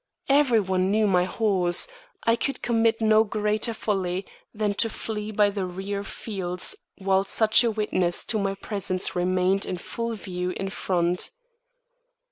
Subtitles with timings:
[0.29, 1.87] Every one knew my horse.
[2.23, 7.63] I could commit no greater folly than to flee by the rear fields while such
[7.63, 11.29] a witness to my presence remained in full view in front.